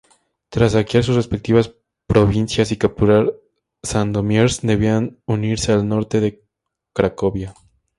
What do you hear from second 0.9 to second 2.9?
sus respectivas provincias y